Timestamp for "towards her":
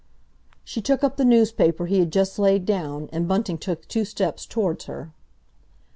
4.47-5.13